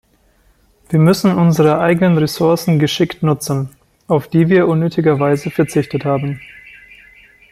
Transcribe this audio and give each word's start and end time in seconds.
Wir 0.89 0.97
müssen 0.97 1.35
unsere 1.37 1.77
eigenen 1.79 2.17
Ressourcen 2.17 2.79
geschickt 2.79 3.21
nutzen, 3.21 3.69
auf 4.07 4.27
die 4.27 4.49
wir 4.49 4.67
unnötigerweise 4.67 5.51
verzichtet 5.51 6.05
haben. 6.05 6.41